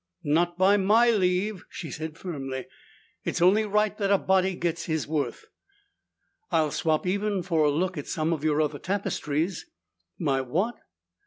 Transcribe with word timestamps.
"Not 0.23 0.57
by 0.57 0.77
my 0.77 1.11
leave," 1.11 1.63
she 1.69 1.91
said 1.91 2.17
firmly. 2.17 2.65
"It's 3.23 3.39
only 3.39 3.65
right 3.65 3.95
that 3.99 4.09
a 4.09 4.17
body 4.17 4.55
gets 4.55 4.85
his 4.85 5.07
worth." 5.07 5.45
"I'll 6.49 6.71
swap 6.71 7.05
even 7.05 7.43
for 7.43 7.63
a 7.65 7.69
look 7.69 7.99
at 7.99 8.07
some 8.07 8.33
of 8.33 8.43
your 8.43 8.61
other 8.63 8.79
tapestries." 8.79 9.67
"My 10.17 10.41
what?" 10.41 10.73